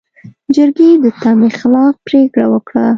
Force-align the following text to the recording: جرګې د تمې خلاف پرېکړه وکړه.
جرګې 0.55 0.89
د 1.03 1.05
تمې 1.21 1.49
خلاف 1.59 1.93
پرېکړه 2.07 2.45
وکړه. 2.49 2.85